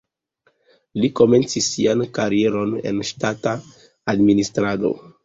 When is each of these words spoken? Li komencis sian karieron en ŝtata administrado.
Li 1.01 1.09
komencis 1.19 1.67
sian 1.75 2.01
karieron 2.19 2.73
en 2.93 3.05
ŝtata 3.11 3.55
administrado. 4.15 4.93